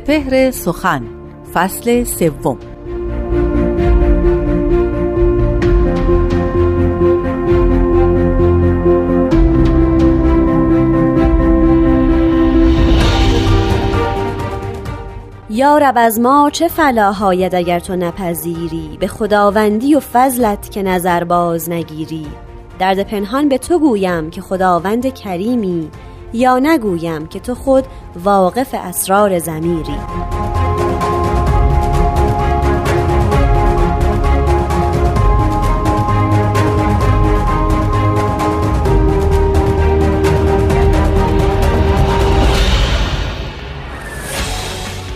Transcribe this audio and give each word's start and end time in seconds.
سپهر 0.00 0.50
سخن 0.50 1.02
فصل 1.54 2.04
سوم. 2.04 2.58
یارب 15.50 15.94
از 15.96 16.20
ما 16.20 16.50
چه 16.52 16.68
فلاح 16.68 17.24
آید 17.24 17.54
اگر 17.54 17.78
تو 17.80 17.96
نپذیری؟ 17.96 18.96
به 19.00 19.06
خداوندی 19.06 19.94
و 19.94 20.00
فضلت 20.00 20.70
که 20.70 20.82
نظر 20.82 21.24
باز 21.24 21.70
نگیری. 21.70 22.26
درد 22.78 23.02
پنهان 23.02 23.48
به 23.48 23.58
تو 23.58 23.78
گویم 23.78 24.30
که 24.30 24.40
خداوند 24.40 25.14
کریمی. 25.14 25.90
یا 26.32 26.58
نگویم 26.58 27.26
که 27.26 27.40
تو 27.40 27.54
خود 27.54 27.84
واقف 28.24 28.74
اسرار 28.74 29.38
زمیری 29.38 29.96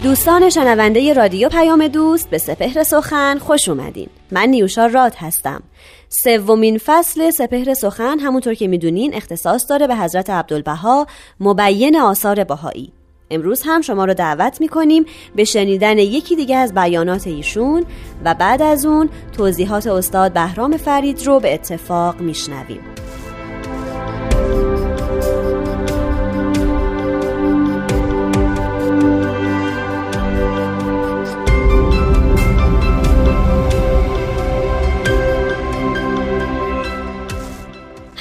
دوستان 0.05 0.51
شنونده 0.51 1.13
رادیو 1.13 1.49
پیام 1.49 1.89
دوست 1.89 2.31
به 2.31 2.39
سپهر 2.39 2.83
سخن 2.83 3.39
خوش 3.39 3.69
اومدین. 3.69 4.09
من 4.31 4.49
نیوشا 4.49 4.87
راد 4.87 5.15
هستم. 5.15 5.63
سومین 6.09 6.79
فصل 6.79 7.31
سپهر 7.31 7.75
سخن 7.75 8.19
همونطور 8.19 8.55
که 8.55 8.69
می‌دونین 8.69 9.15
اختصاص 9.15 9.71
داره 9.71 9.87
به 9.87 9.97
حضرت 9.97 10.31
عبدالبها 10.31 11.07
مبین 11.41 11.97
آثار 11.97 12.45
بهایی. 12.45 12.93
امروز 13.31 13.63
هم 13.65 13.81
شما 13.81 14.05
رو 14.05 14.15
دعوت 14.15 14.61
می‌کنیم 14.61 15.05
به 15.37 15.45
شنیدن 15.45 15.99
یکی 15.99 16.37
دیگه 16.37 16.57
از 16.57 16.75
بیانات 16.75 17.27
ایشون 17.27 17.85
و 18.25 18.35
بعد 18.35 18.63
از 18.63 18.87
اون 18.87 19.09
توضیحات 19.37 19.87
استاد 19.87 20.33
بهرام 20.33 20.77
فرید 20.77 21.27
رو 21.27 21.41
به 21.41 21.55
اتفاق 21.55 22.21
میشنویم. 22.21 23.04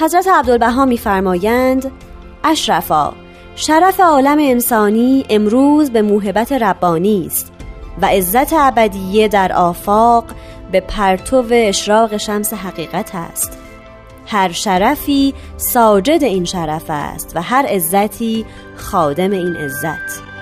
حضرت 0.04 0.28
عبدالبها 0.28 0.84
میفرمایند 0.84 1.90
اشرفا 2.44 3.12
شرف 3.56 4.00
عالم 4.00 4.38
انسانی 4.38 5.24
امروز 5.30 5.90
به 5.90 6.02
موهبت 6.02 6.52
ربانی 6.52 7.26
است 7.26 7.52
و 8.02 8.06
عزت 8.06 8.52
ابدیه 8.52 9.28
در 9.28 9.52
آفاق 9.52 10.24
به 10.72 10.80
پرتو 10.80 11.44
اشراق 11.50 12.16
شمس 12.16 12.52
حقیقت 12.52 13.14
است. 13.14 13.58
هر 14.26 14.52
شرفی 14.52 15.34
ساجد 15.56 16.24
این 16.24 16.44
شرف 16.44 16.84
است 16.88 17.32
و 17.34 17.42
هر 17.42 17.66
عزتی 17.66 18.46
خادم 18.76 19.30
این 19.30 19.56
عزت. 19.56 20.33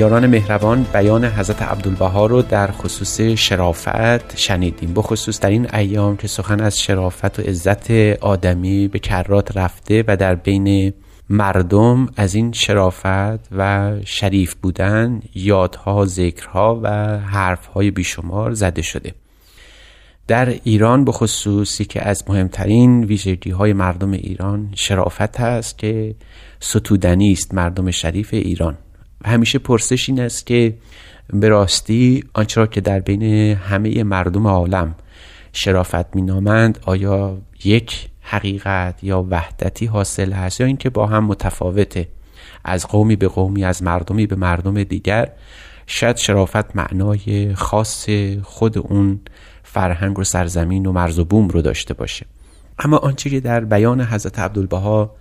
یاران 0.00 0.26
مهربان 0.26 0.86
بیان 0.92 1.24
حضرت 1.24 1.62
عبدالبها 1.62 2.26
رو 2.26 2.42
در 2.42 2.70
خصوص 2.70 3.20
شرافت 3.20 4.36
شنیدیم. 4.36 4.94
بخصوص 4.94 5.40
در 5.40 5.50
این 5.50 5.74
ایام 5.74 6.16
که 6.16 6.28
سخن 6.28 6.60
از 6.60 6.80
شرافت 6.80 7.38
و 7.38 7.42
عزت 7.42 7.90
آدمی 8.20 8.88
به 8.88 8.98
کرات 8.98 9.56
رفته 9.56 10.04
و 10.08 10.16
در 10.16 10.34
بین 10.34 10.92
مردم 11.30 12.08
از 12.16 12.34
این 12.34 12.52
شرافت 12.52 13.52
و 13.52 13.92
شریف 14.04 14.54
بودن 14.54 15.20
یادها 15.34 16.04
ذکرها 16.06 16.80
و 16.82 17.18
حرفهای 17.18 17.90
بیشمار 17.90 18.52
زده 18.52 18.82
شده. 18.82 19.14
در 20.26 20.54
ایران 20.64 21.04
به 21.04 21.12
خصوصی 21.12 21.84
که 21.84 22.08
از 22.08 22.24
مهمترین 22.28 23.04
ویژگی 23.04 23.50
های 23.50 23.72
مردم 23.72 24.10
ایران 24.10 24.68
شرافت 24.74 25.40
است 25.40 25.78
که 25.78 26.14
ستودنی 26.60 27.32
است 27.32 27.54
مردم 27.54 27.90
شریف 27.90 28.34
ایران. 28.34 28.78
همیشه 29.24 29.58
پرسش 29.58 30.08
این 30.08 30.20
است 30.20 30.46
که 30.46 30.74
به 31.32 31.48
راستی 31.48 32.24
آنچه 32.32 32.60
را 32.60 32.66
که 32.66 32.80
در 32.80 33.00
بین 33.00 33.22
همه 33.56 34.02
مردم 34.02 34.46
عالم 34.46 34.94
شرافت 35.52 36.16
مینامند 36.16 36.78
آیا 36.86 37.38
یک 37.64 38.08
حقیقت 38.20 39.04
یا 39.04 39.26
وحدتی 39.30 39.86
حاصل 39.86 40.32
هست 40.32 40.60
یا 40.60 40.66
اینکه 40.66 40.90
با 40.90 41.06
هم 41.06 41.24
متفاوته 41.24 42.08
از 42.64 42.86
قومی 42.86 43.16
به 43.16 43.28
قومی 43.28 43.64
از 43.64 43.82
مردمی 43.82 44.26
به 44.26 44.36
مردم 44.36 44.82
دیگر 44.82 45.32
شاید 45.86 46.16
شرافت 46.16 46.76
معنای 46.76 47.54
خاص 47.54 48.08
خود 48.42 48.78
اون 48.78 49.20
فرهنگ 49.62 50.18
و 50.18 50.24
سرزمین 50.24 50.86
و 50.86 50.92
مرز 50.92 51.18
و 51.18 51.24
بوم 51.24 51.48
رو 51.48 51.62
داشته 51.62 51.94
باشه. 51.94 52.26
اما 52.78 52.96
آنچه 52.96 53.30
که 53.30 53.40
در 53.40 53.64
بیان 53.64 54.00
حضرت 54.00 54.38
عبدالبها 54.38 55.14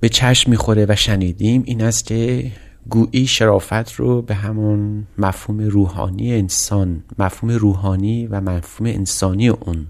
به 0.00 0.08
چشم 0.08 0.50
می‌خوره 0.50 0.86
و 0.88 0.96
شنیدیم 0.96 1.62
این 1.66 1.82
است 1.82 2.06
که 2.06 2.50
گویی 2.90 3.26
شرافت 3.26 3.92
رو 3.92 4.22
به 4.22 4.34
همون 4.34 5.06
مفهوم 5.18 5.60
روحانی 5.60 6.34
انسان 6.34 7.02
مفهوم 7.18 7.52
روحانی 7.52 8.26
و 8.26 8.40
مفهوم 8.40 8.88
انسانی 8.88 9.48
اون 9.48 9.86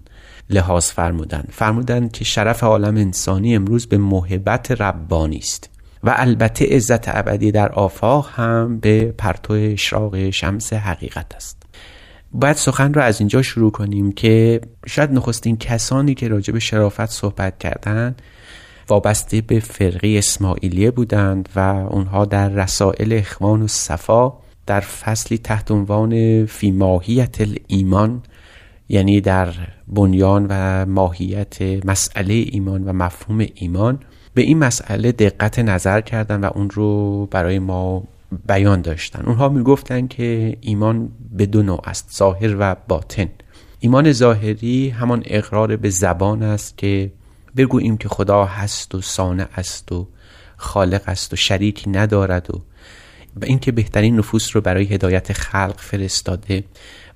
لحاظ 0.50 0.84
فرمودن. 0.90 1.44
فرمودن 1.50 2.08
که 2.08 2.24
شرف 2.24 2.64
عالم 2.64 2.96
انسانی 2.96 3.56
امروز 3.56 3.86
به 3.86 3.98
محبت 3.98 4.70
ربانی 4.70 5.36
است 5.36 5.70
و 6.04 6.14
البته 6.16 6.76
عزت 6.76 7.16
ابدی 7.16 7.52
در 7.52 7.72
آفاق 7.72 8.30
هم 8.34 8.78
به 8.78 9.14
پرتو 9.18 9.52
اشراق 9.52 10.30
شمس 10.30 10.72
حقیقت 10.72 11.34
است. 11.34 11.62
باید 12.32 12.56
سخن 12.56 12.94
رو 12.94 13.02
از 13.02 13.20
اینجا 13.20 13.42
شروع 13.42 13.70
کنیم 13.70 14.12
که 14.12 14.60
شاید 14.86 15.12
نخستین 15.12 15.56
کسانی 15.56 16.14
که 16.14 16.28
راجع 16.28 16.52
به 16.52 16.60
شرافت 16.60 17.10
صحبت 17.10 17.58
کردند 17.58 18.22
وابسته 18.88 19.40
به 19.40 19.60
فرقه 19.60 20.14
اسماعیلیه 20.18 20.90
بودند 20.90 21.48
و 21.56 21.58
اونها 21.90 22.24
در 22.24 22.48
رسائل 22.48 23.12
اخوان 23.12 23.62
و 23.62 23.66
صفا 23.66 24.32
در 24.66 24.80
فصلی 24.80 25.38
تحت 25.38 25.70
عنوان 25.70 26.46
فی 26.46 26.70
ماهیت 26.70 27.36
ایمان 27.66 28.22
یعنی 28.88 29.20
در 29.20 29.54
بنیان 29.88 30.46
و 30.50 30.86
ماهیت 30.86 31.62
مسئله 31.84 32.34
ایمان 32.34 32.84
و 32.84 32.92
مفهوم 32.92 33.46
ایمان 33.54 33.98
به 34.34 34.42
این 34.42 34.58
مسئله 34.58 35.12
دقت 35.12 35.58
نظر 35.58 36.00
کردن 36.00 36.40
و 36.40 36.50
اون 36.54 36.70
رو 36.70 37.26
برای 37.26 37.58
ما 37.58 38.04
بیان 38.46 38.80
داشتن. 38.80 39.24
اونها 39.26 39.48
می‌گفتن 39.48 40.06
که 40.06 40.56
ایمان 40.60 41.08
به 41.32 41.46
دو 41.46 41.62
نوع 41.62 41.80
است 41.84 42.10
ظاهر 42.16 42.56
و 42.58 42.76
باطن. 42.88 43.28
ایمان 43.80 44.12
ظاهری 44.12 44.88
همان 44.88 45.22
اقرار 45.26 45.76
به 45.76 45.90
زبان 45.90 46.42
است 46.42 46.78
که 46.78 47.12
بگوییم 47.58 47.96
که 47.96 48.08
خدا 48.08 48.44
هست 48.44 48.94
و 48.94 49.00
سانع 49.00 49.46
است 49.56 49.92
و 49.92 50.08
خالق 50.56 51.02
است 51.06 51.32
و 51.32 51.36
شریکی 51.36 51.90
ندارد 51.90 52.54
و 52.54 52.62
و 53.40 53.44
اینکه 53.44 53.72
بهترین 53.72 54.16
نفوس 54.16 54.56
رو 54.56 54.60
برای 54.60 54.84
هدایت 54.84 55.32
خلق 55.32 55.74
فرستاده 55.78 56.64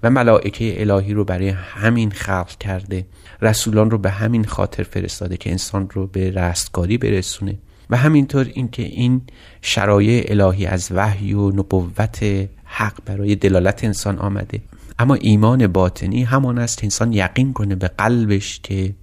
و 0.03 0.11
ملائکه 0.11 0.81
الهی 0.81 1.15
رو 1.15 1.25
برای 1.25 1.49
همین 1.49 2.11
خلق 2.11 2.59
کرده 2.61 3.07
رسولان 3.43 3.91
رو 3.91 3.99
به 3.99 4.11
همین 4.11 4.45
خاطر 4.45 4.83
فرستاده 4.83 5.37
که 5.37 5.51
انسان 5.51 5.91
رو 5.91 6.07
به 6.07 6.31
رستگاری 6.31 6.99
برسونه 6.99 7.59
و 7.91 7.97
همینطور 7.97 8.51
اینکه 8.55 8.83
این 8.83 9.23
شرایع 9.63 10.25
الهی 10.29 10.67
از 10.67 10.89
وحی 10.91 11.33
و 11.35 11.51
نبوت 11.51 12.49
حق 12.65 12.99
برای 13.07 13.35
دلالت 13.35 13.85
انسان 13.85 14.19
آمده. 14.19 14.61
اما 14.99 15.15
ایمان 15.15 15.67
باطنی 15.67 16.23
همان 16.23 16.59
است 16.59 16.85
انسان 16.85 17.13
یقین 17.13 17.53
کنه 17.53 17.75
به 17.75 17.89
قلبش 17.89 18.61
که 18.63 18.95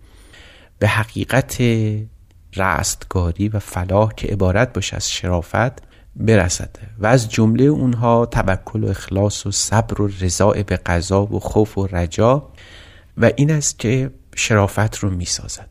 به 0.80 0.88
حقیقت 0.88 1.62
رستگاری 2.56 3.50
و 3.50 3.60
فلاح 3.60 4.14
که 4.14 4.28
عبارت 4.28 4.74
باشه 4.74 4.96
از 4.96 5.10
شرافت 5.10 5.90
برسد 6.16 6.76
و 7.00 7.08
از 7.08 7.30
جمله 7.30 7.64
اونها 7.64 8.26
تبکل 8.26 8.84
و 8.84 8.88
اخلاص 8.88 9.46
و 9.46 9.52
صبر 9.52 10.02
و 10.02 10.08
رضای 10.08 10.64
به 10.64 10.78
قضا 10.78 11.26
و 11.26 11.40
خوف 11.40 11.78
و 11.78 11.88
رجا 11.88 12.50
و 13.18 13.32
این 13.36 13.52
است 13.52 13.80
که 13.80 14.12
شرافت 14.36 14.98
رو 14.98 15.10
می 15.10 15.26
سازد 15.26 15.70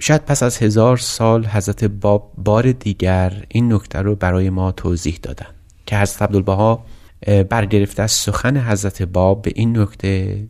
شاید 0.00 0.24
پس 0.24 0.42
از 0.42 0.58
هزار 0.58 0.96
سال 0.96 1.46
حضرت 1.46 1.84
باب 1.84 2.32
بار 2.38 2.72
دیگر 2.72 3.44
این 3.48 3.72
نکته 3.72 3.98
رو 3.98 4.16
برای 4.16 4.50
ما 4.50 4.72
توضیح 4.72 5.18
دادن 5.22 5.46
که 5.86 5.96
حضرت 5.96 6.22
عبدالبها 6.22 6.84
برگرفته 7.48 8.02
از 8.02 8.12
سخن 8.12 8.56
حضرت 8.56 9.02
باب 9.02 9.42
به 9.42 9.52
این 9.54 9.78
نکته 9.78 10.46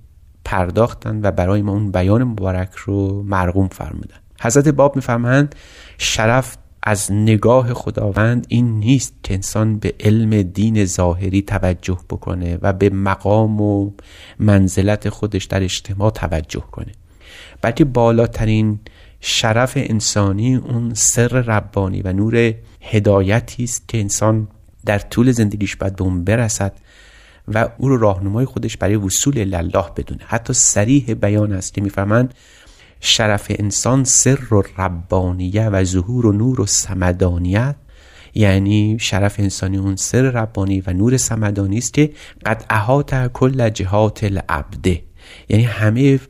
پرداختن 0.50 1.20
و 1.22 1.30
برای 1.30 1.62
ما 1.62 1.72
اون 1.72 1.90
بیان 1.90 2.24
مبارک 2.24 2.74
رو 2.74 3.22
مرغوم 3.22 3.68
فرمودن. 3.68 4.16
حضرت 4.40 4.68
باب 4.68 4.96
میفرمایند 4.96 5.54
شرف 5.98 6.56
از 6.82 7.12
نگاه 7.12 7.74
خداوند 7.74 8.46
این 8.48 8.78
نیست 8.78 9.14
که 9.22 9.34
انسان 9.34 9.78
به 9.78 9.94
علم 10.00 10.42
دین 10.42 10.84
ظاهری 10.84 11.42
توجه 11.42 11.98
بکنه 12.10 12.58
و 12.62 12.72
به 12.72 12.90
مقام 12.90 13.60
و 13.60 13.90
منزلت 14.38 15.08
خودش 15.08 15.44
در 15.44 15.62
اجتماع 15.62 16.10
توجه 16.10 16.64
کنه. 16.72 16.92
بلکه 17.62 17.84
بالاترین 17.84 18.80
شرف 19.20 19.72
انسانی 19.76 20.54
اون 20.54 20.94
سر 20.94 21.28
ربانی 21.28 22.02
و 22.02 22.12
نور 22.12 22.54
هدایتی 22.80 23.64
است 23.64 23.88
که 23.88 24.00
انسان 24.00 24.48
در 24.86 24.98
طول 24.98 25.32
زندگیش 25.32 25.76
باید 25.76 25.96
به 25.96 26.04
اون 26.04 26.24
برسد 26.24 26.72
و 27.48 27.68
او 27.78 27.88
رو 27.88 27.96
راهنمای 27.96 28.44
خودش 28.44 28.76
برای 28.76 28.96
وصول 28.96 29.38
الله 29.54 29.84
بدونه. 29.96 30.20
حتی 30.26 30.52
سریح 30.52 31.14
بیان 31.14 31.52
است 31.52 31.74
که 31.74 31.80
می‌فهمند 31.80 32.34
شرف 33.00 33.46
انسان 33.58 34.04
سر 34.04 34.54
و 34.54 34.62
ربانیه 34.78 35.68
و 35.68 35.84
ظهور 35.84 36.26
و 36.26 36.32
نور 36.32 36.60
و 36.60 36.66
سمدانیت 36.66 37.76
یعنی 38.34 38.96
شرف 39.00 39.40
انسانی 39.40 39.76
اون 39.76 39.96
سر 39.96 40.22
ربانی 40.22 40.82
و 40.86 40.92
نور 40.92 41.16
سمدانی 41.16 41.78
است 41.78 41.94
که 41.94 42.10
قد 42.46 42.64
احاط 42.70 43.14
کل 43.32 43.68
جهات 43.68 44.24
العبده. 44.24 45.02
یعنی 45.48 45.64
همه 45.64 46.20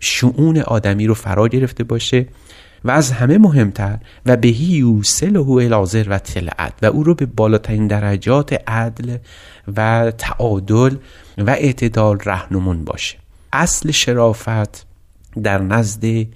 شعون 0.00 0.58
آدمی 0.58 1.06
رو 1.06 1.14
فرا 1.14 1.48
گرفته 1.48 1.84
باشه. 1.84 2.26
و 2.84 2.90
از 2.90 3.12
همه 3.12 3.38
مهمتر 3.38 3.98
و 4.26 4.36
بهی 4.36 4.64
یوسله 4.64 5.48
الازر 5.48 6.06
و 6.08 6.18
تلعت 6.18 6.72
و 6.82 6.86
او 6.86 7.04
رو 7.04 7.14
به 7.14 7.26
بالاترین 7.26 7.86
درجات 7.86 8.68
عدل 8.68 9.16
و 9.76 10.10
تعادل 10.18 10.96
و 11.38 11.50
اعتدال 11.50 12.18
رهنمون 12.24 12.84
باشه. 12.84 13.18
اصل 13.52 13.90
شرافت 13.90 14.86
در 15.42 15.58
نزد 15.58 16.26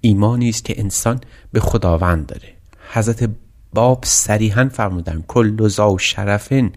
ایمانی 0.00 0.48
است 0.48 0.64
که 0.64 0.80
انسان 0.80 1.20
به 1.52 1.60
خداوند 1.60 2.26
داره. 2.26 2.48
حضرت 2.92 3.30
باب 3.74 4.04
صریحا 4.04 4.68
فرمودن 4.72 5.24
کل 5.28 5.68
زا 5.68 5.96
شرفن 5.98 6.72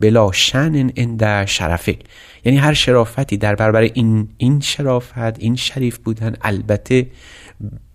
بلا 0.00 0.32
شن 0.32 0.90
اند 0.96 1.44
شرفک 1.44 1.98
یعنی 2.44 2.58
هر 2.58 2.74
شرافتی 2.74 3.36
در 3.36 3.54
برابر 3.54 3.80
این 3.80 4.28
این 4.36 4.60
شرافت 4.60 5.38
این 5.38 5.56
شریف 5.56 5.98
بودن 5.98 6.36
البته 6.40 7.06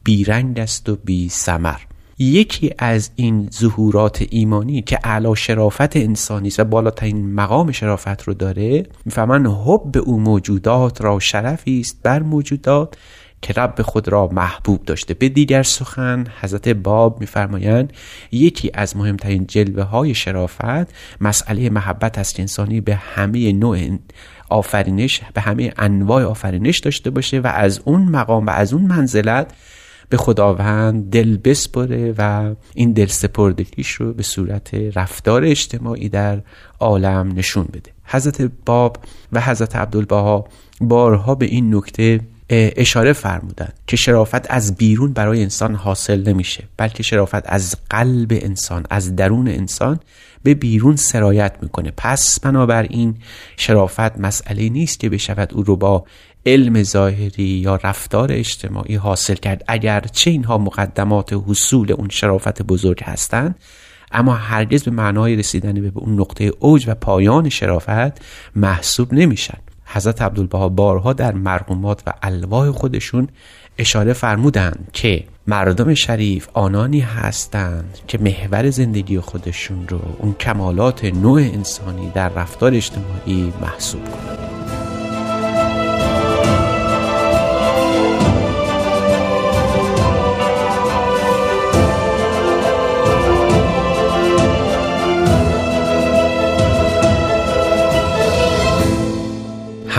بیرنگ 0.03 0.59
است 0.59 0.89
و 0.89 0.95
بی 0.95 1.30
سمر 1.30 1.80
یکی 2.19 2.71
از 2.77 3.12
این 3.15 3.50
ظهورات 3.53 4.25
ایمانی 4.30 4.81
که 4.81 5.00
اعلی 5.03 5.36
شرافت 5.36 5.98
انسانی 5.98 6.48
است 6.48 6.59
و 6.59 6.63
بالاترین 6.63 7.33
مقام 7.33 7.71
شرافت 7.71 8.24
رو 8.24 8.33
داره 8.33 8.86
می‌فهمن 9.06 9.45
حب 9.45 9.98
او 9.98 10.19
موجودات 10.19 11.01
را 11.01 11.19
شرفی 11.19 11.80
است 11.80 12.00
بر 12.03 12.21
موجودات 12.21 12.98
که 13.42 13.53
رب 13.53 13.81
خود 13.81 14.07
را 14.07 14.27
محبوب 14.27 14.86
داشته. 14.86 15.13
به 15.13 15.30
دیگر 15.30 15.63
سخن 15.63 16.25
حضرت 16.42 16.69
باب 16.69 17.19
میفرمایند 17.19 17.94
یکی 18.31 18.71
از 18.74 18.98
مهمترین 18.98 19.45
جلوه 19.48 19.83
های 19.83 20.13
شرافت 20.13 20.94
مسئله 21.21 21.69
محبت 21.69 22.18
است 22.18 22.39
انسانی 22.39 22.81
به 22.81 22.95
همه 22.95 23.51
نوع 23.51 23.98
آفرینش 24.50 25.21
به 25.33 25.42
همه 25.42 25.74
انواع 25.77 26.24
آفرینش 26.24 26.80
داشته 26.80 27.09
باشه 27.09 27.39
و 27.39 27.48
از 27.48 27.81
اون 27.86 28.01
مقام 28.01 28.45
و 28.45 28.50
از 28.50 28.74
اون 28.74 28.81
منزلت 28.81 29.53
به 30.11 30.17
خداوند 30.17 31.09
دل 31.09 31.37
بسپره 31.37 32.13
و 32.17 32.53
این 32.73 32.91
دل 32.91 33.05
سپردگیش 33.05 33.91
رو 33.91 34.13
به 34.13 34.23
صورت 34.23 34.73
رفتار 34.73 35.43
اجتماعی 35.43 36.09
در 36.09 36.41
عالم 36.79 37.33
نشون 37.35 37.63
بده. 37.73 37.91
حضرت 38.03 38.51
باب 38.65 38.97
و 39.31 39.41
حضرت 39.41 39.75
عبدالبها 39.75 40.45
بارها 40.81 41.35
به 41.35 41.45
این 41.45 41.75
نکته 41.75 42.19
اشاره 42.49 43.13
فرمودند 43.13 43.73
که 43.87 43.97
شرافت 43.97 44.51
از 44.51 44.75
بیرون 44.75 45.13
برای 45.13 45.41
انسان 45.41 45.75
حاصل 45.75 46.29
نمیشه 46.29 46.63
بلکه 46.77 47.03
شرافت 47.03 47.43
از 47.45 47.75
قلب 47.89 48.31
انسان 48.31 48.85
از 48.89 49.15
درون 49.15 49.47
انسان 49.47 49.99
به 50.43 50.53
بیرون 50.53 50.95
سرایت 50.95 51.53
می‌کنه. 51.61 51.91
پس 51.97 52.39
بنابراین 52.39 53.15
شرافت 53.57 54.19
مسئله 54.19 54.69
نیست 54.69 54.99
که 54.99 55.09
بشود 55.09 55.53
او 55.53 55.63
رو 55.63 55.75
با 55.75 56.05
علم 56.45 56.83
ظاهری 56.83 57.43
یا 57.43 57.75
رفتار 57.75 58.31
اجتماعی 58.31 58.95
حاصل 58.95 59.35
کرد. 59.35 59.63
اگر 59.67 60.01
چه 60.11 60.31
اینها 60.31 60.57
مقدمات 60.57 61.33
حصول 61.47 61.91
اون 61.91 62.09
شرافت 62.09 62.61
بزرگ 62.61 63.03
هستند 63.03 63.55
اما 64.11 64.33
هرگز 64.33 64.83
به 64.83 64.91
معنای 64.91 65.35
رسیدن 65.35 65.73
به 65.73 65.91
اون 65.95 66.19
نقطه 66.19 66.51
اوج 66.59 66.85
و 66.88 66.95
پایان 66.95 67.49
شرافت 67.49 68.21
محسوب 68.55 69.13
نمیشن. 69.13 69.57
حضرت 69.85 70.21
عبدالبها 70.21 70.69
بارها 70.69 71.13
در 71.13 71.33
مرحومات 71.33 72.03
و 72.07 72.13
الواح 72.21 72.71
خودشون 72.71 73.27
اشاره 73.77 74.13
فرمودند 74.13 74.89
که 74.93 75.23
مردم 75.47 75.93
شریف 75.93 76.47
آنانی 76.53 76.99
هستند 76.99 77.97
که 78.07 78.17
محور 78.17 78.69
زندگی 78.69 79.19
خودشون 79.19 79.88
رو 79.88 79.99
اون 80.17 80.33
کمالات 80.33 81.05
نوع 81.05 81.41
انسانی 81.41 82.11
در 82.13 82.29
رفتار 82.29 82.73
اجتماعی 82.73 83.53
محسوب 83.61 84.03
کنند. 84.03 84.50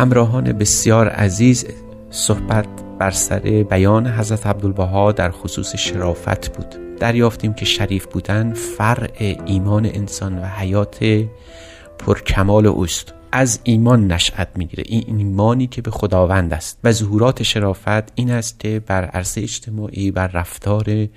همراهان 0.02 0.52
بسیار 0.52 1.08
عزیز 1.08 1.66
صحبت 2.10 2.66
بر 2.98 3.10
سر 3.10 3.64
بیان 3.70 4.06
حضرت 4.06 4.46
عبدالبها 4.46 5.12
در 5.12 5.30
خصوص 5.30 5.76
شرافت 5.76 6.56
بود. 6.56 6.96
دریافتیم 6.96 7.54
که 7.54 7.64
شریف 7.64 8.06
بودن 8.06 8.52
فرع 8.52 9.36
ایمان 9.46 9.86
انسان 9.86 10.38
و 10.38 10.46
حیات 10.46 11.24
پرکمال 11.98 12.66
اوست. 12.66 13.14
از 13.32 13.60
ایمان 13.64 14.12
نشأت 14.12 14.48
می‌گیره. 14.56 14.84
این 14.86 15.18
ایمانی 15.18 15.66
که 15.66 15.82
به 15.82 15.90
خداوند 15.90 16.54
است. 16.54 16.78
و 16.84 16.92
ظهورات 16.92 17.42
شرافت 17.42 18.12
این 18.14 18.30
است 18.30 18.60
که 18.60 18.82
بر 18.86 19.04
عرصه 19.04 19.40
اجتماعی 19.40 20.10
بر 20.10 20.26
رفتار 20.26 21.08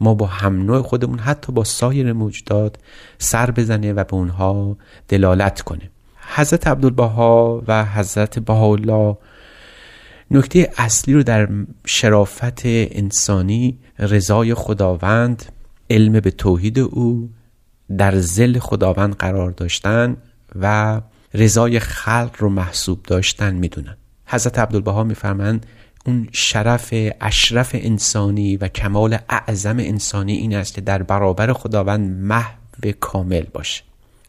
ما 0.00 0.14
با 0.14 0.26
هم 0.26 0.62
نوع 0.62 0.82
خودمون 0.82 1.18
حتی 1.18 1.52
با 1.52 1.64
سایر 1.64 2.12
موجودات 2.12 2.76
سر 3.18 3.50
بزنه 3.50 3.92
و 3.92 4.04
به 4.04 4.14
اونها 4.14 4.76
دلالت 5.08 5.60
کنه. 5.60 5.90
حضرت 6.34 6.66
عبدالبها 6.66 7.62
و 7.68 7.84
حضرت 7.84 8.38
بهاءالله 8.38 9.16
نکته 10.30 10.70
اصلی 10.78 11.14
رو 11.14 11.22
در 11.22 11.48
شرافت 11.86 12.62
انسانی 12.64 13.78
رضای 13.98 14.54
خداوند 14.54 15.44
علم 15.90 16.20
به 16.20 16.30
توحید 16.30 16.78
او 16.78 17.30
در 17.98 18.18
زل 18.18 18.58
خداوند 18.58 19.16
قرار 19.16 19.50
داشتن 19.50 20.16
و 20.60 21.00
رضای 21.34 21.80
خلق 21.80 22.36
رو 22.38 22.48
محسوب 22.48 23.02
داشتن 23.02 23.54
می‌دونن. 23.54 23.96
حضرت 24.26 24.58
عبدالبها 24.58 25.04
میفرمند 25.04 25.66
اون 26.06 26.28
شرف 26.32 26.94
اشرف 27.20 27.70
انسانی 27.74 28.56
و 28.56 28.68
کمال 28.68 29.18
اعظم 29.28 29.78
انسانی 29.78 30.32
این 30.32 30.56
است 30.56 30.74
که 30.74 30.80
در 30.80 31.02
برابر 31.02 31.52
خداوند 31.52 32.22
محو 32.22 32.92
کامل 33.00 33.44
باشه. 33.52 33.82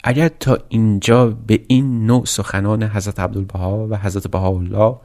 اگر 0.03 0.27
تا 0.27 0.57
اینجا 0.69 1.27
به 1.27 1.60
این 1.67 2.05
نوع 2.05 2.25
سخنان 2.25 2.83
حضرت 2.83 3.19
عبدالبها 3.19 3.88
و 3.89 3.98
حضرت 3.98 4.27
بهاءالله 4.27 4.95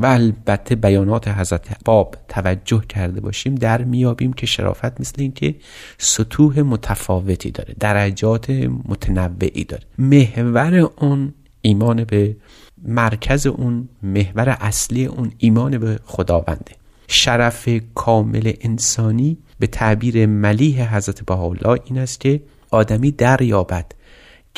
و 0.00 0.06
البته 0.06 0.74
بیانات 0.74 1.28
حضرت 1.28 1.84
باب 1.84 2.14
توجه 2.28 2.82
کرده 2.88 3.20
باشیم 3.20 3.54
در 3.54 3.84
میابیم 3.84 4.32
که 4.32 4.46
شرافت 4.46 5.00
مثل 5.00 5.22
این 5.22 5.32
که 5.32 5.54
سطوح 5.98 6.60
متفاوتی 6.60 7.50
داره 7.50 7.74
درجات 7.80 8.50
متنوعی 8.88 9.64
داره. 9.64 9.82
محور 9.98 10.74
اون 10.74 11.34
ایمان 11.62 12.04
به 12.04 12.36
مرکز 12.82 13.46
اون 13.46 13.88
محور 14.02 14.48
اصلی 14.60 15.06
اون 15.06 15.32
ایمان 15.38 15.78
به 15.78 16.00
خداونده. 16.04 16.72
شرف 17.08 17.68
کامل 17.94 18.52
انسانی 18.60 19.38
به 19.58 19.66
تعبیر 19.66 20.26
ملیح 20.26 20.96
حضرت 20.96 21.24
بهاءالله 21.24 21.80
این 21.84 21.98
است 21.98 22.20
که 22.20 22.42
آدمی 22.70 23.10
دریابد 23.10 23.92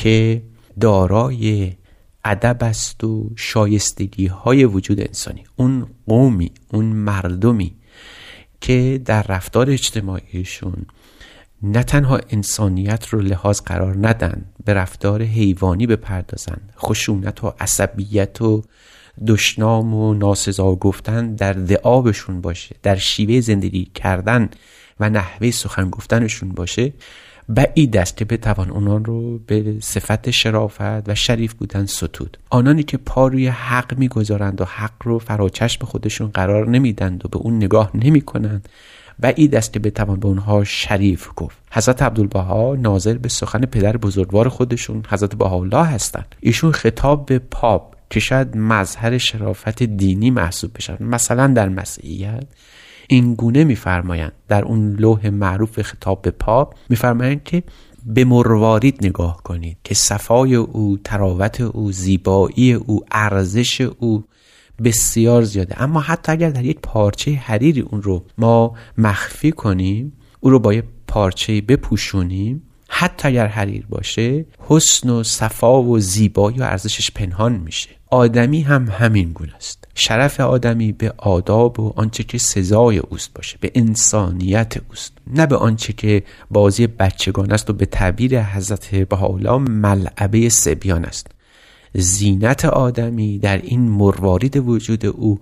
که 0.00 0.42
دارای 0.80 1.72
ادب 2.24 2.56
است 2.60 3.04
و 3.04 3.30
شایستگی 3.36 4.26
های 4.26 4.64
وجود 4.64 5.00
انسانی. 5.00 5.44
اون 5.56 5.86
قومی 6.06 6.52
اون 6.72 6.84
مردمی 6.84 7.74
که 8.60 9.00
در 9.04 9.22
رفتار 9.22 9.70
اجتماعیشون 9.70 10.86
نه 11.62 11.82
تنها 11.82 12.20
انسانیت 12.30 13.08
رو 13.08 13.20
لحاظ 13.20 13.60
قرار 13.60 14.08
ندن 14.08 14.44
به 14.64 14.74
رفتار 14.74 15.22
حیوانی 15.22 15.86
بپردازن. 15.86 16.60
خشونت 16.78 17.44
و 17.44 17.52
عصبیت 17.60 18.42
و 18.42 18.62
دشنام 19.26 19.94
و 19.94 20.14
ناسزا 20.14 20.74
گفتن 20.74 21.34
در 21.34 21.52
دعابشون 21.52 22.40
باشه 22.40 22.76
در 22.82 22.96
شیوه 22.96 23.40
زندگی 23.40 23.84
کردن 23.94 24.50
و 25.00 25.10
نحوه 25.10 25.50
سخن 25.50 25.90
گفتنشون 25.90 26.48
باشه. 26.48 26.92
بعید 27.50 27.96
است 27.96 28.16
که 28.16 28.24
بتوان 28.24 28.70
اونان 28.70 29.04
رو 29.04 29.38
به 29.38 29.76
صفت 29.80 30.30
شرافت 30.30 31.08
و 31.08 31.14
شریف 31.14 31.54
بودن 31.54 31.86
ستود. 31.86 32.38
آنانی 32.50 32.82
که 32.82 32.96
پا 32.96 33.28
روی 33.28 33.48
حق 33.48 33.98
می‌گذارند 33.98 34.60
و 34.60 34.64
حق 34.64 34.92
رو 35.04 35.18
فراچشم 35.18 35.84
خودشون 35.84 36.28
قرار 36.28 36.68
نمیدند 36.68 37.26
و 37.26 37.28
به 37.28 37.36
اون 37.36 37.56
نگاه 37.56 37.90
نمی 37.94 38.20
کنند 38.20 38.68
وعید 39.22 39.54
است 39.54 39.72
که 39.72 39.78
بتوان 39.78 40.20
به 40.20 40.26
اونها 40.26 40.64
شریف 40.64 41.28
گفت. 41.36 41.58
حضرت 41.70 42.02
عبدالبها 42.02 42.76
ناظر 42.78 43.14
به 43.14 43.28
سخن 43.28 43.60
پدر 43.60 43.96
بزرگوار 43.96 44.48
خودشون 44.48 45.02
حضرت 45.08 45.34
بهاءالله 45.34 45.84
هستند. 45.84 46.34
ایشون 46.40 46.72
خطاب 46.72 47.26
به 47.26 47.38
پاپ 47.38 47.94
که 48.10 48.20
شاید 48.20 48.56
مظهر 48.56 49.18
شرافت 49.18 49.82
دینی 49.82 50.30
محسوب 50.30 50.70
بشن 50.74 50.96
مثلا 51.00 51.46
در 51.46 51.68
مسیحیت 51.68 52.44
این 53.12 53.34
گونه 53.34 53.64
میفرمایند. 53.64 54.32
در 54.48 54.64
اون 54.64 54.92
لوح 54.92 55.30
معروف 55.30 55.82
خطاب 55.82 56.22
به 56.22 56.30
پاپ 56.30 56.74
میفرمایند 56.88 57.44
که 57.44 57.62
به 58.06 58.24
مروارید 58.24 59.06
نگاه 59.06 59.42
کنید 59.42 59.76
که 59.84 59.94
صفای 59.94 60.54
او 60.54 60.98
تراوت 61.04 61.60
او 61.60 61.92
زیبایی 61.92 62.72
او 62.72 63.04
ارزش 63.10 63.80
او 63.80 64.24
بسیار 64.84 65.42
زیاده. 65.42 65.82
اما 65.82 66.00
حتی 66.00 66.32
اگر 66.32 66.50
در 66.50 66.64
یک 66.64 66.78
پارچه 66.82 67.32
حریری 67.32 67.80
اون 67.80 68.02
رو 68.02 68.24
ما 68.38 68.74
مخفی 68.98 69.52
کنیم 69.52 70.12
او 70.40 70.50
رو 70.50 70.58
با 70.58 70.74
یک 70.74 70.84
پارچه 71.06 71.60
بپوشونیم 71.60 72.62
حتی 72.88 73.28
اگر 73.28 73.46
حریر 73.46 73.86
باشه 73.88 74.46
حسن 74.58 75.10
و 75.10 75.22
صفا 75.22 75.82
و 75.82 75.98
زیبایی 75.98 76.58
و 76.58 76.62
ارزشش 76.62 77.10
پنهان 77.10 77.52
میشه. 77.52 77.99
آدمی 78.10 78.60
هم 78.62 78.88
همین 78.88 79.32
گونه 79.32 79.54
است. 79.54 79.88
شرف 79.94 80.40
آدمی 80.40 80.92
به 80.92 81.14
آداب 81.18 81.80
و 81.80 81.92
آنچه 81.96 82.22
که 82.22 82.38
سزای 82.38 82.98
اوست 82.98 83.34
باشه 83.34 83.58
به 83.60 83.70
انسانیت 83.74 84.74
اوست. 84.88 85.12
نه 85.26 85.46
به 85.46 85.56
آنچه 85.56 85.92
که 85.92 86.22
بازی 86.50 86.86
بچگان 86.86 87.52
است 87.52 87.70
و 87.70 87.72
به 87.72 87.86
تعبیر 87.86 88.42
حضرت 88.42 88.94
بهاءالله 88.94 89.58
ملعبه 89.58 90.48
سبیان 90.48 91.04
است. 91.04 91.26
زینت 91.94 92.64
آدمی 92.64 93.38
در 93.38 93.56
این 93.56 93.80
مروارید 93.80 94.56
وجود 94.56 95.06
او 95.06 95.40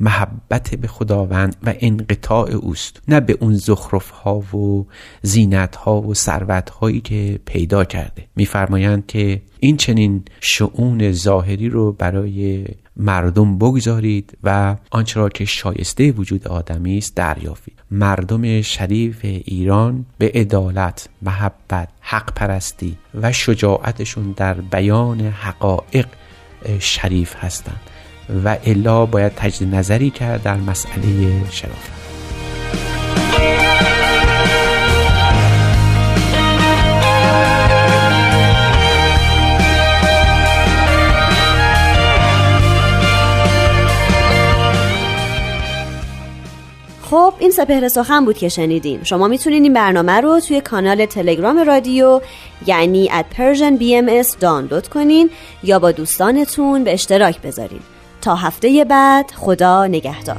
محبت 0.00 0.74
به 0.74 0.88
خداوند 0.88 1.56
و 1.62 1.74
انقطاع 1.80 2.50
اوست. 2.50 3.02
نه 3.08 3.20
به 3.20 3.36
اون 3.40 3.54
زخرف 3.54 4.10
ها 4.10 4.38
و 4.38 4.86
زینت 5.22 5.76
ها 5.76 6.00
و 6.00 6.14
ثروت 6.14 6.70
هایی 6.70 7.00
که 7.00 7.40
پیدا 7.44 7.84
کرده. 7.84 8.26
میفرمایند 8.36 9.06
که 9.06 9.42
این 9.60 9.76
چنین 9.76 10.22
شعون 10.40 11.12
ظاهری 11.12 11.68
رو 11.68 11.92
برای 11.92 12.64
مردم 12.96 13.58
بگذارید 13.58 14.38
و 14.42 14.76
آنچه 14.90 15.20
را 15.20 15.28
که 15.28 15.44
شایسته 15.44 16.12
وجود 16.12 16.48
آدمی 16.48 16.98
است 16.98 17.16
دریافید. 17.16 17.82
مردم 17.90 18.62
شریف 18.62 19.18
ایران 19.22 20.06
به 20.18 20.30
عدالت 20.34 21.08
محبت 21.22 21.88
حق 22.00 22.34
پرستی 22.34 22.96
و 23.14 23.32
شجاعتشون 23.32 24.34
در 24.36 24.54
بیان 24.54 25.20
حقایق 25.20 26.06
شریف 26.78 27.34
هستند. 27.36 27.89
و 28.44 28.56
الا 28.64 29.06
باید 29.06 29.32
تجدید 29.36 29.74
نظری 29.74 30.10
کرد 30.10 30.42
در 30.42 30.56
مسئله 30.56 31.50
شرافت. 31.50 32.00
خب 47.10 47.34
این 47.38 47.50
سپهر 47.50 47.88
سخن 47.88 48.24
بود 48.24 48.38
که 48.38 48.48
شنیدین 48.48 49.04
شما 49.04 49.28
می‌تونید 49.28 49.62
این 49.62 49.72
برنامه 49.72 50.20
رو 50.20 50.40
توی 50.40 50.60
کانال 50.60 51.06
تلگرام 51.06 51.58
رادیو 51.58 52.20
یعنی 52.66 53.08
at 53.08 53.36
Persian 53.36 53.80
BMS 53.80 54.36
دانلود 54.40 54.88
کنین 54.88 55.30
یا 55.62 55.78
با 55.78 55.92
دوستانتون 55.92 56.84
به 56.84 56.92
اشتراک 56.92 57.42
بذارین. 57.42 57.80
تا 58.20 58.34
هفته 58.34 58.84
بعد 58.84 59.30
خدا 59.30 59.86
نگهدار. 59.86 60.36